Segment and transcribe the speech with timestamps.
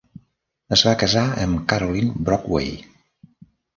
[0.77, 2.73] Es va casar amb Caroline Brockway.